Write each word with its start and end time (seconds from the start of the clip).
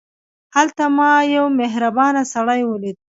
هلته 0.55 0.83
ما 0.97 1.11
یو 1.35 1.45
مهربان 1.59 2.15
سړی 2.33 2.61
ولید. 2.65 2.97